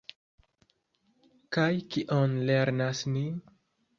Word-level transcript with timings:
Kaj 1.57 1.69
kion 1.95 2.33
lernas 2.51 3.03
ni? 3.17 3.25